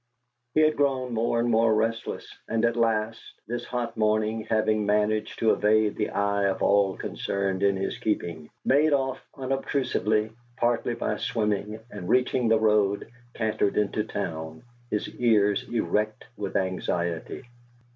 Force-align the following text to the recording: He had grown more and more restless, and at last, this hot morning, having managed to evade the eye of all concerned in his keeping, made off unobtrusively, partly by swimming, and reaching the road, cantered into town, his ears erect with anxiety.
He 0.55 0.61
had 0.61 0.75
grown 0.77 1.13
more 1.13 1.39
and 1.39 1.47
more 1.47 1.71
restless, 1.75 2.27
and 2.47 2.65
at 2.65 2.75
last, 2.75 3.21
this 3.47 3.65
hot 3.65 3.95
morning, 3.95 4.47
having 4.49 4.87
managed 4.87 5.37
to 5.37 5.51
evade 5.51 5.95
the 5.95 6.09
eye 6.09 6.45
of 6.45 6.63
all 6.63 6.97
concerned 6.97 7.61
in 7.61 7.77
his 7.77 7.99
keeping, 7.99 8.49
made 8.65 8.93
off 8.93 9.23
unobtrusively, 9.37 10.31
partly 10.57 10.95
by 10.95 11.17
swimming, 11.17 11.79
and 11.91 12.09
reaching 12.09 12.47
the 12.47 12.57
road, 12.59 13.11
cantered 13.35 13.77
into 13.77 14.03
town, 14.03 14.63
his 14.89 15.07
ears 15.17 15.69
erect 15.69 16.25
with 16.35 16.55
anxiety. 16.55 17.45